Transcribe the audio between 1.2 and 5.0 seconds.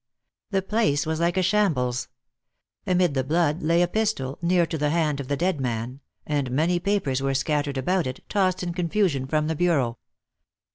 a shambles. Amid the blood lay a pistol, near to the